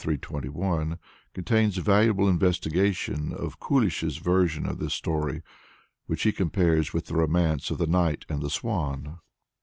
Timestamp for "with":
6.91-7.05